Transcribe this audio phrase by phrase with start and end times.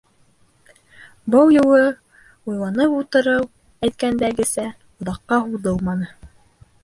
[1.33, 1.81] Был юлы
[2.51, 3.45] уйланып ултырыу,
[3.89, 4.67] әйткәндәгесә,
[5.05, 6.11] оҙаҡҡа һуҙылманы.